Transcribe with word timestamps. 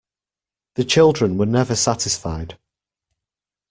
The 0.77 0.83
children 0.83 1.37
were 1.37 1.45
never 1.45 1.75
satisfied. 1.75 2.57